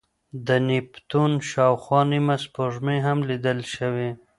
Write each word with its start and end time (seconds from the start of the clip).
د 0.47 0.49
نیپتون 0.67 1.31
شاوخوا 1.49 1.99
نیمه 2.11 2.35
سپوږمۍ 2.43 2.99
هم 3.07 3.17
لیدل 3.29 3.59
شوې. 3.75 4.09